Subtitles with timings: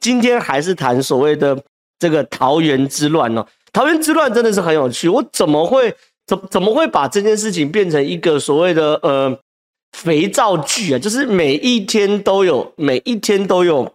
[0.00, 1.56] 今天还是谈所谓的
[1.98, 3.46] 这个桃园之乱哦。
[3.72, 5.94] 桃园之乱真的是很有趣，我怎么会
[6.26, 9.38] 怎怎么会把这件事情变成一个所谓的呃
[9.92, 10.98] 肥皂剧啊？
[10.98, 13.94] 就是每一天都有，每一天都有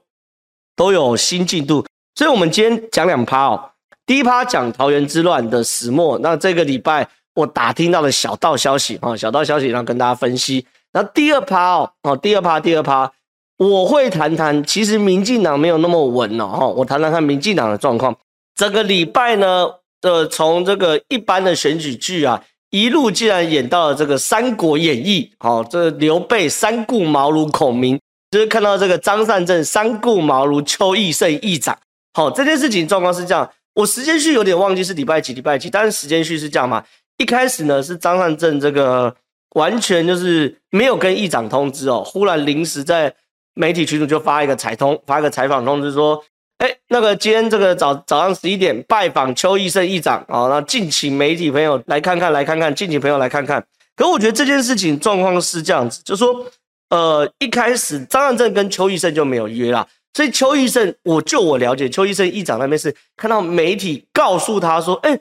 [0.75, 1.85] 都有新进度。
[2.15, 3.71] 所以，我们今天讲两趴哦。
[4.05, 10.65] 第一趴讲桃园之乱的始末，那这个礼拜我打听到的小道消息啊，小道消息，然后跟大家分析。
[10.91, 13.11] 然后第二趴哦，哦，第二趴，第二趴，
[13.57, 18.15] 我会谈谈，其实民进党没有那么稳了，哈，我谈谈看民进党的状况。
[18.55, 19.67] 这个礼拜呢，
[20.01, 25.31] 呃，从这个一般的选举剧啊，一路竟然演到了这个《三国演义》。
[25.39, 31.77] 好，这刘备三顾茅庐，孔明就是看到这个张善政三顾茅庐，邱义胜议长。
[32.13, 36.83] 好，这件事情状况是这样，我时间序有点忘记是礼拜几，礼拜几，但是时间序是这样嘛。
[37.17, 39.15] 一开始呢是张善政这个
[39.55, 43.13] 完全就是没有跟议长通知哦，忽然临时在
[43.57, 46.23] 媒体群组就发一个采通，发一个采访通知说。
[46.59, 53.63] 哎，那个今天这个早早上十一点拜访邱义胜议长啊，那敬请媒体朋友来看看，来看看，敬请朋友来看看。
[53.95, 56.43] 可我觉得这件事情状况是这样子，就说，
[56.89, 65.15] 呃，一开始张善政跟邱义胜就没有约啦，所以邱义胜，我就我了解，邱义胜议长那边是看到媒体告诉他说，哎，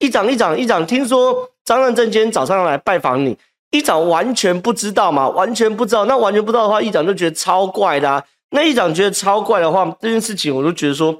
[0.00, 3.38] 议长，议长，议长，听说张善政今天早上要来拜访你，
[3.70, 8.22] 议长完全不知道嘛，完全不知道，那完全不知道的话，议长就觉得超怪的啊。
[8.50, 11.16] 那议长觉得超怪的话，这件事情我就觉得说，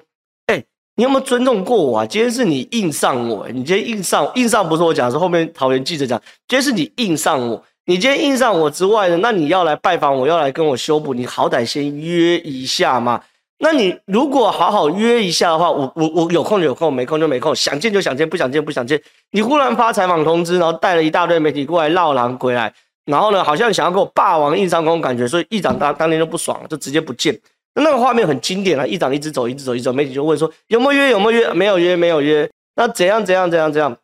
[0.46, 0.60] 哎、
[0.96, 2.06] 你有没有尊重过我啊？
[2.06, 13.20] 今天是你硬上我，你今天硬上硬上不是我讲，是后面桃园记者讲，今天是你硬上我，你今天硬上我之外呢，那你要来拜访我，要来跟我修补，你好歹先约一下嘛。
[13.62, 19.00] 那你如果好好约一下的话，我我我有空就有空，没空就没空，想见就想见，不想见不想见。
[19.33, 22.72] 你忽然发采访通知，然后带了一大堆媒体过来绕狼回来。
[23.05, 27.39] 然后呢，好像想要给我霸王硬上弓感觉，所以议长当当天就不爽了，就直接不见。
[27.75, 32.50] 那那个画面很经典啊，议长一直走，一直走，一直走，媒体就问说有没有约，有没有约，没有约，没有约。
[32.77, 33.95] 那怎样怎样怎样怎样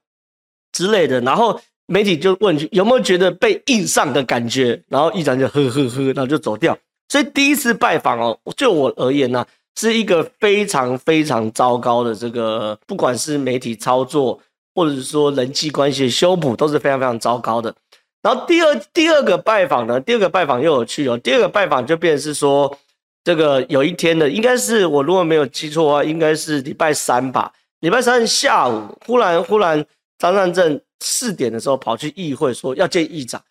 [0.72, 1.18] 之类的。
[1.22, 6.76] 然后媒体就问有没有觉得被硬上的感觉，然后议长就呵呵呵，然后就走掉。
[7.16, 9.42] 所以第一次拜访哦，就我而言呢、
[9.74, 14.38] 是一个非常非常糟糕的这个，不管是媒体操作，
[14.74, 17.74] 或者是说人际关系的修补，都是非常非常糟糕的。
[18.20, 21.16] 然后第二第二个拜访呢，第二个拜访又有趣哦。
[21.16, 22.76] 第二个拜访就变成是说，
[23.24, 27.50] 这个有一天的，应该是我如果没有记错的话，应该是礼拜三吧。
[27.80, 29.82] 礼拜三下午，忽然忽然
[30.18, 33.42] 张善政四点的时候跑去议会说要见议长，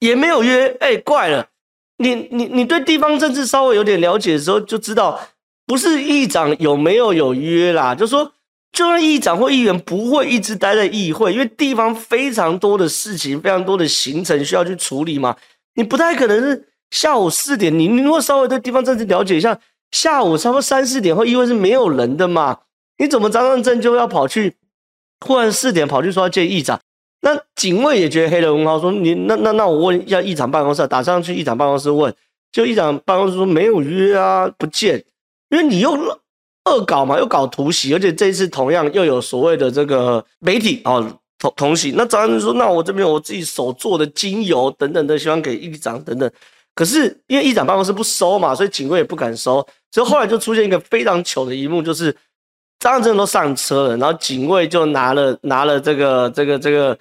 [0.00, 0.76] 也没有约。
[0.80, 1.46] 哎，怪了，
[1.98, 5.20] 你你你对地方政治稍微有点了解的时候，就知道
[5.66, 8.32] 不是议长有没有有约啦，就说。
[8.76, 15.36] 就算议长或议员不会一直待在议会，因为地方非常多的事情，非常多的行程需要去处理嘛。
[15.76, 19.56] 你不太可能是下午四点，你你如果稍微对地方政治了解一下，
[19.92, 22.58] 下午差不多三四点后议会是没有人的嘛。
[22.98, 24.56] 你怎么张善政就要跑去，
[25.24, 26.80] 忽然四点跑去说要见议长？
[27.24, 32.14] 那警卫也觉得黑人问号，说你那那那我问一下议长办公室，打上去议长办公室问，
[32.52, 35.04] 就议长办公室说没有约啊，不见，
[35.50, 35.98] 因为你又。
[36.66, 41.06] 恶搞嘛，又搞突袭，而且这一次同样又有所谓的这个媒体哦
[41.38, 41.92] 同同行。
[41.94, 46.30] 那张安说：“那我这边有我自己手做的精油等等的，希望给议长等等。”
[46.74, 49.56] 可是因为议长办公室不收嘛，所以警卫也不敢收。
[49.92, 52.10] 所以后来就出现一个非常糗的一幕，就是
[52.78, 56.98] 张善政都上车了，然后警卫就拿了拿了这个这个这个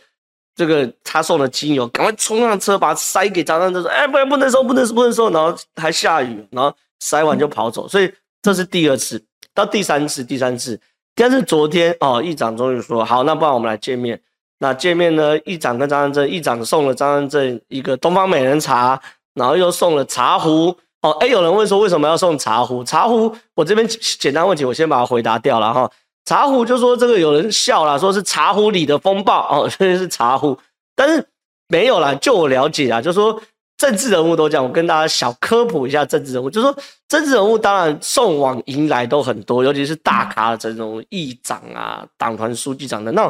[0.55, 7.87] 这个他送的精油，赶快冲上车把它塞给张善政说：“哎，不然不能收，不能收，不能收。”然后还下雨，然后塞完就跑走。
[7.87, 9.23] 所以这是第二次。
[9.55, 10.79] 到第三次，第三次，
[11.13, 14.19] 但是昨天哦，议长终于说好，那不然我们来见面。
[14.57, 18.99] 那见面呢，议长跟张善政，议长送了张善政一个东方美人茶，
[19.35, 20.75] 然后又送了茶壶。
[21.01, 22.83] 哦，哎，有人问说为什么要送茶壶？
[22.83, 23.87] 茶壶，我这边
[24.19, 25.91] 简单问题，我先把它回答掉了哈。
[26.25, 30.57] 茶壶就说这个有人笑了，说是茶壶里的风暴 哦，所以是茶壶，
[30.95, 31.25] 但是
[31.67, 33.41] 没有啦，就我了解啊，就说。
[33.75, 36.73] 政治人物都讲，我跟大家小科普一下政治人物，就说
[37.09, 43.29] 政治人物当然送往迎来都很多，尤其是大咖的这种议长啊、党团书记长的那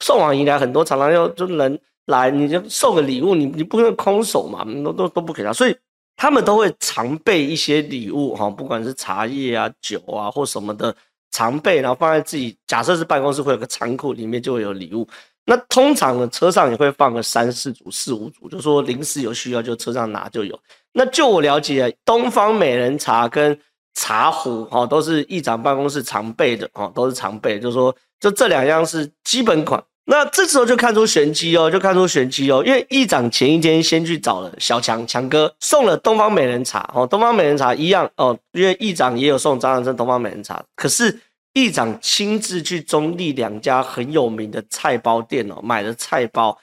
[0.00, 5.76] 送往迎来很多，常常要就人来，你就送个礼物，你你不能空手嘛，都都都不给他，所以
[6.16, 10.94] 他们都会常备一些礼物哈，不管是茶叶啊、酒啊或什么的
[11.32, 15.06] 常备，然后放在自己假设是办公室会有个仓库，里面就会有礼物。
[15.44, 20.56] 那通常呢，车上也会放个三四组、四五组，就说临时有需要就车上拿就有。
[20.92, 23.58] 那就我了解，东方美人茶跟
[23.94, 27.58] 茶壶哈，都是议长办公室常备的哈，都是常备。
[27.58, 41.16] 就是说，就这两样是基本款那这时候就看出玄机哦，就看出玄机哦，因为议长前一天先去找了小强强哥，送了东方美人茶哦，东方美人茶一样哦，因为议长也有送张善政东方美人茶，可是
[41.52, 46.58] 议长亲自去中坜两家很有名的菜包店哦，买了菜包，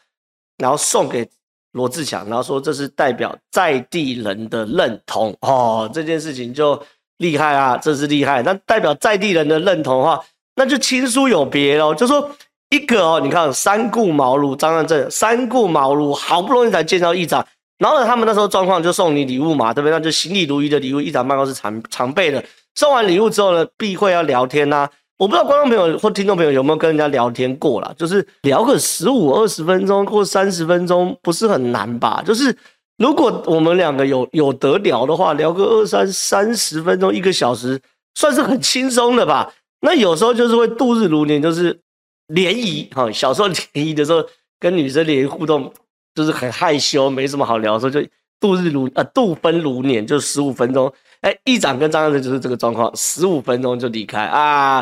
[0.58, 1.26] 然后送给
[1.72, 6.78] 罗志强，然后说这是代表在地人的认同哦，这件事情就
[7.20, 10.22] 厉害啊，这是厉害，那代表在地人的认同的话。
[10.56, 12.30] 那就亲疏有别哦，就说
[12.70, 17.46] 一个哦，你看三顾茅庐，张善政三顾茅庐，好不容易才见到议长，
[17.80, 19.92] 然后呢，他们那时候状况就送你礼物嘛，对不对？
[19.92, 22.44] 那就行礼如仪的礼物，议长办公室常常备的。
[22.76, 32.22] 送完礼物之后呢，必会要聊天呐、啊，我不知道观众朋友或听众朋友有没有跟人家聊天过啦，就是聊个十五二十分钟或三十分钟，不是很难吧？
[32.24, 32.56] 就是
[32.98, 37.82] 如果我们两个有有得聊的话，聊个二三三十分钟，一个小时，
[38.14, 39.52] 算是很轻松的吧。
[39.82, 41.80] 那有时候就是会度日如年，就是
[42.30, 43.12] 联谊哈。
[43.12, 44.26] 小时候联谊的时候，
[44.60, 45.72] 跟女生联谊互动，
[46.16, 48.02] 就是很害羞，没什么好聊的时候，就
[48.40, 50.92] 度日如呃度分如年，就十五分钟。
[51.22, 54.82] 哎，议长跟张先生就是这个状况，十五分钟就离开啊，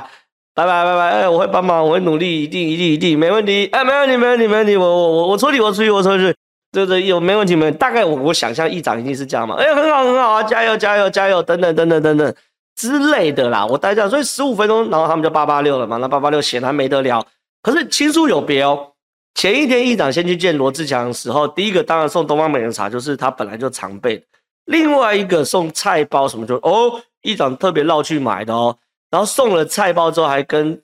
[0.54, 6.36] 拜拜拜拜，哎，我会帮忙，我会努力，一定一定一定没问题，哎，没问题没问题没问题，我我我我出去我出去我出去，
[6.72, 7.80] 对对有没问题没问题？
[7.80, 12.36] 大概我我想象议长一定是这样嘛，哎，很好很好啊，加油加油加油，等等等等等等。
[12.76, 15.98] 之类的啦，我待这样，所以十五分钟，然后他们就八八六了嘛。
[15.98, 17.26] 那八八六显然没得聊，
[17.62, 18.94] 可是亲疏有别哦。
[19.36, 24.24] 前一天议长先去见罗志强的时候，第一个当然送东方美人茶，就是他本来就常备的。
[24.66, 28.76] 另外一个送菜包什么就哦，议长特别绕去买的哦。
[29.10, 30.82] 然后送了菜包之后，还跟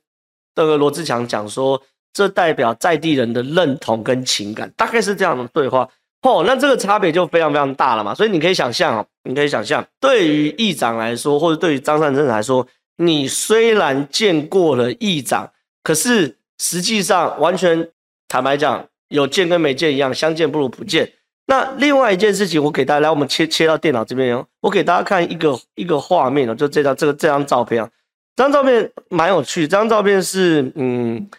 [0.56, 1.82] 那个罗志强讲说，
[2.14, 5.90] 这代表在地人的认同跟情感，大概是这样的对话。
[6.22, 12.66] 哦，那这个差别就非常非常大了嘛，所以你可以想象哦，你可以想象，对于议长来说，或者对于张善政来说，
[12.96, 15.52] 你虽然见过了议长，
[15.84, 17.90] 可是实际上完全
[18.30, 21.12] 坦白讲，有见跟没见一样，相见不如不见。
[21.48, 27.90] 那另外一件事情，我给大家来，我们切切到电脑这边哦，我给大家看一个一个画面哦，就这张这个这张照片啊，
[28.38, 31.30] 这张照片蛮有趣，这张照片是嗯，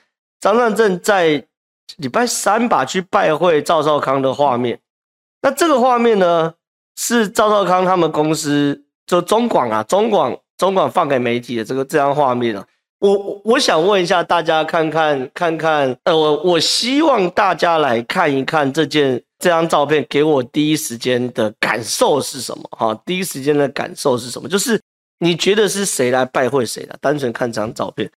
[0.41, 1.43] 张善政在。
[1.99, 4.81] 礼拜三吧，去拜会赵少康的画面。
[5.43, 6.55] 那这个画面呢，
[6.97, 12.67] 是赵少康他们公司就中广啊，中广中广放给媒体的这个这张画面啊。
[13.05, 22.65] 我我想问一下大家，看看看看，呃，我我希望大家来看一看这件这张照片，给我第一时间的感受是什么？
[22.71, 24.49] 哈，第一时间的感受是什么？
[24.49, 24.81] 就是
[25.19, 26.97] 你觉得是谁来拜会谁的？
[26.99, 28.11] 单纯看这张照片。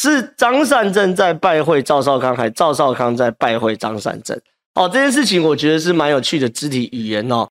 [0.00, 4.40] 是张善政在拜会赵少康，还赵少康在拜会张善政？
[4.74, 7.46] 哦，这件事情我觉得是蛮有趣的肢体语言哦。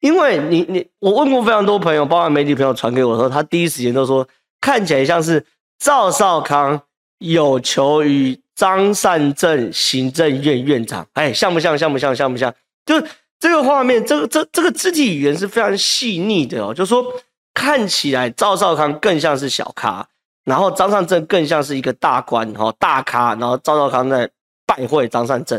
[0.00, 4.26] 因为你你我问过非常多朋友，包括媒体朋友传给我说，他第一时间都说
[4.62, 5.44] 看起来像是
[5.78, 6.82] 赵少康
[7.18, 11.76] 有求于张善政行政院院长，哎，像不像？
[11.76, 12.14] 像不像？
[12.14, 12.54] 像不像？
[12.86, 12.94] 就
[13.38, 16.72] 这个画面，这个这这个肢体语言是非常细腻的哦。
[16.72, 17.04] 就说
[17.52, 20.06] 看起来赵少康更像是小咖。
[20.44, 24.28] 然后张善政更像是一个大官哈大咖，然后赵少康在
[24.66, 25.58] 拜会张善政，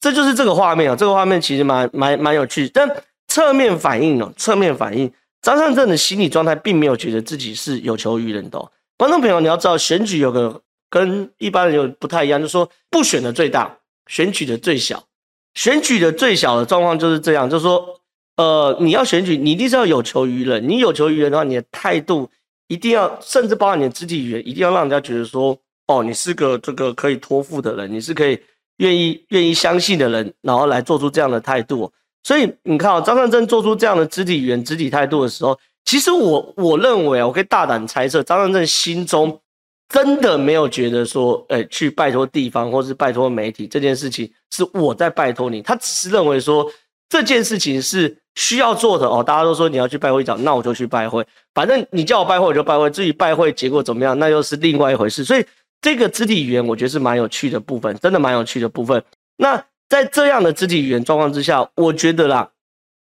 [0.00, 2.84] 这就是这个画面啊，这个画面其实蛮蛮蛮有趣，但
[3.28, 5.08] 侧面反映哦，侧面反映
[5.40, 8.58] 张善政的心理状态并没有觉得自己是有求于人的。
[9.04, 15.04] 观众朋友，你要知道选举有个跟一般人有不太一样，就是说不选的最大，选举的最小，
[15.52, 18.00] 选举的最小的状况就是这样，就是说
[18.38, 22.30] 呃你要选举，你一定是要有求于人，你有求于人的话，你的态度。
[22.68, 25.54] 一定要，甚至包含你的肢体语言，一定要让人家觉得说，
[25.86, 28.40] 哦，你是个这个可以托付的人，你是可以
[28.78, 31.92] 愿意愿意相信的人，然后来做出这样的态度。
[32.22, 39.40] 所以你看哦，张善政做出这样的肢体语言、肢体态度的时候，其实我我认为啊，我可以大胆猜测，张善政心中
[39.88, 46.70] 真的没有觉得说，哎，去拜托地方或是拜托媒体这件事情是我在拜托你，他只是认为说
[47.08, 48.16] 这件事情是。
[48.36, 51.24] 需要做的哦，大家都说你要去拜会长，那我就去拜会。
[51.54, 52.90] 反正你叫我拜会，我就拜会。
[52.90, 55.22] 至于拜会结果怎么样，那又是另外一回事。
[55.22, 55.46] 所以
[55.80, 59.00] 这个肢体语言，我觉得是蛮有趣的部分，真的蛮有趣的部分。
[59.36, 62.50] 那在这样的肢体语言状况之下，我觉得啦，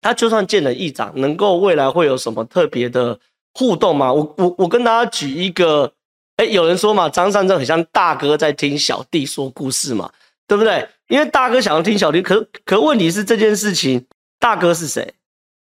[0.05, 3.19] 他就算见了议长，能够未来会有什么特别的
[3.55, 4.13] 互动吗？
[4.13, 5.91] 我我我跟大家举一个，
[6.37, 10.11] 哎，有人说嘛，张善政很像大哥在听小弟说故事嘛，
[10.47, 10.87] 对不对？
[11.09, 14.05] 因为大哥想要听小弟，可可问题是这件事情。
[14.39, 15.15] 大哥是谁？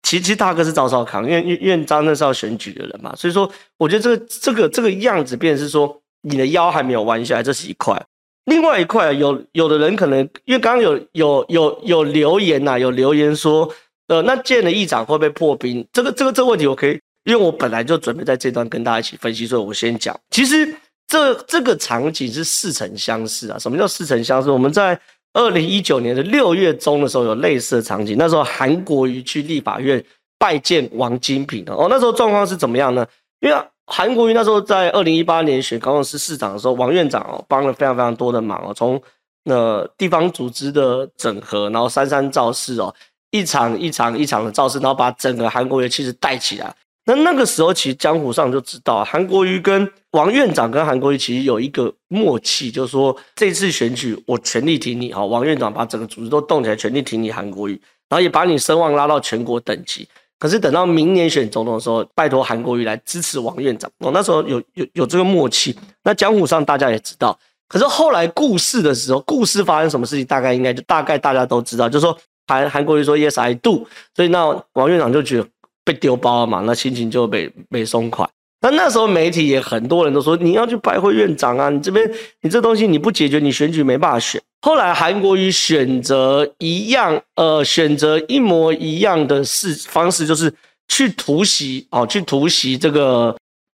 [0.04, 8.00] 其实大哥是赵少康，因为因为张那是要选举的人嘛，所以说我觉得这个这个这个样子，变成是说你的腰还没有弯下来，这是一块。
[8.44, 13.68] 另外一块，有有的人可能因为刚刚有有有有留言呐、有留言说，
[14.10, 15.86] 呃，那见了议长会不会破冰？
[15.92, 20.18] 这个这个这个问题我可以，因为我本来就准备在这段跟大家一起分析，所以我先讲。
[20.30, 20.74] 其实
[21.06, 23.56] 这这个场景是似曾相识啊。
[23.56, 24.50] 什么叫似曾相识？
[24.50, 25.00] 我们在
[25.34, 30.04] 二零一九年的六月中的时候有类似的场景，那时候韩国瑜去立法院
[30.40, 33.06] 拜见王金平哦，那时候状况是怎么样呢？
[33.38, 39.00] 因为韩国瑜那时候在二零一八年选高雄市市长的时候，王院长哦帮了非常非常多的忙哦，从
[39.44, 42.92] 呃地方组织的整合，然后三三造势哦，
[43.30, 46.74] 一场一场一场的造势，然后把整个韩国瑜气势带起来。
[47.06, 57.72] 那那个时候其实江湖上就知道，韩国瑜跟王院长跟韩国瑜其实有一个默契，就是说这次选举我全力挺你，好，王院长把整个组织都动起来，全力挺你韩国瑜，
[58.08, 60.06] 然后也把你声望拉到全国等级。
[60.38, 63.90] 可是等到明年选总统的时候，拜托韩国瑜来支持王院长。
[63.98, 65.76] 哦，那时候有有有这个默契。
[66.02, 67.38] 那江湖上大家也知道。
[67.68, 72.16] 可是后来故事的时候，故事发生什么事情，大概应该就大概大家都知道，就是说
[72.50, 75.46] 韩韩国瑜说 Yes I do，所以那王院长就觉得
[75.84, 78.28] 被丢包了嘛，那心情就被被松快。
[78.62, 84.42] 那那时候媒体也很多人都说，你要去拜会院长啊，你这边你这东西你不解决，你选举没办法选。
[84.62, 90.52] 后来韩国瑜选择一样，呃，选择一模一样的事方式，就是
[90.88, 93.36] 去突袭哦，去突袭这个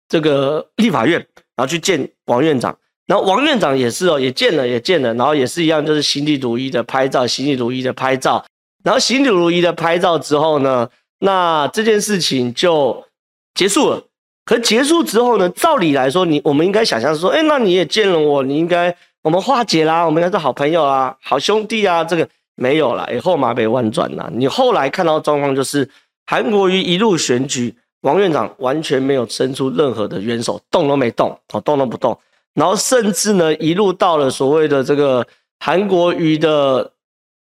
[0.09, 1.19] 这个立法院，
[1.55, 2.75] 然后去见王院长。
[3.07, 8.45] 然后王院长也是哦，也见了，也见了，然后也是一样，就是行礼如一的拍照，行礼如一的拍照。
[8.83, 13.05] 然后行礼如仪的拍照之后呢，那这件事情就
[13.55, 14.03] 结束了。
[14.45, 18.97] 可结束之后呢，照理来说，你我们应该想象说，哎，那你也见了我，你应该。
[19.23, 24.29] 我们化解啦，我们应该是好朋友啊，好兄弟啊，这个没有了，以后马北弯转了。
[24.35, 25.89] 你后来看到状况就是，
[26.27, 32.19] 韩国瑜一路选举，王院长完全没有伸出任何的援手，动都没动，哦，动都不动。
[32.55, 35.25] 然后甚至呢，一路到了所谓的这个
[35.61, 36.91] 韩国瑜的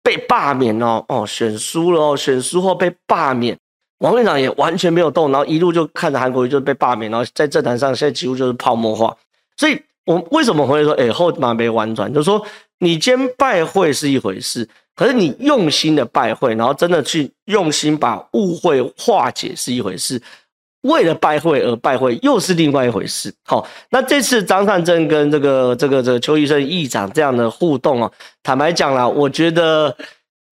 [0.03, 3.59] 被罢免哦，哦，选输了哦，选输后被罢免，
[3.99, 9.17] 王院长也完全没有动，然后一路就看着韩国瑜就被罢免，然后在政坛上现在几乎就是泡沫化，
[9.57, 9.81] 所以。
[10.07, 12.13] 我为什么会说，哎，后马没弯转？
[12.13, 12.45] 就是说，
[12.79, 20.21] 你今天拜会是一回事，可是你用心的拜会，然后真的去用心把误会化解是一回事，
[20.83, 23.33] 为了拜会而拜会又是另外一回事。
[23.45, 28.11] 好，那这次张善政跟这个这个这个邱医生议长这样的互动啊，
[28.43, 29.97] 坦白讲啦，我觉得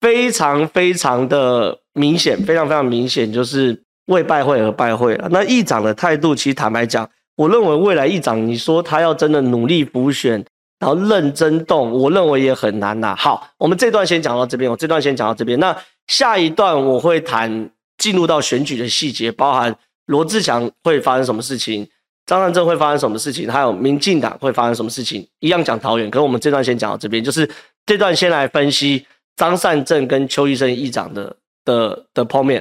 [0.01, 5.27] 非常非常的明显，非常非常明显，就是为拜会而拜会了。
[5.31, 7.09] 那议长的态度，其实坦白讲。
[7.35, 10.43] 我认为未来议长，你说他要真的努力补选，
[10.77, 13.15] 然后认真动，我认为也很难呐。
[13.17, 15.57] 好，我们这段先讲到这边，我这段先讲到这边。
[15.57, 15.73] 那
[16.07, 19.73] 下一段我会谈进入到选举的细节，包含
[20.09, 21.87] 罗志祥会发生什么事情，
[22.25, 26.09] 张善政会发生什么事情，还有民进党会发生什么事情，一样讲桃园。
[26.09, 27.47] 可是我们这段先讲到这边，就是
[27.85, 32.57] 这段先来分析张善政跟邱医生议长的的的碰面。